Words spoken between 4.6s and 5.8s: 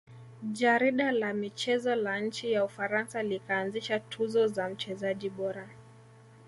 mchezaji bora